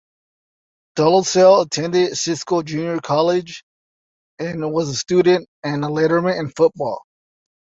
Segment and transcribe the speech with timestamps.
[0.97, 3.63] Dolezel attended Cisco Junior College
[4.39, 7.03] and was a student and a letterman in football.